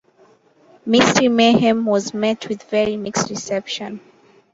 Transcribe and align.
"Mystery 0.83 1.27
Mayhem" 1.27 1.85
was 1.85 2.11
met 2.11 2.49
with 2.49 2.63
very 2.63 2.97
mixed 2.97 3.29
reception. 3.29 3.99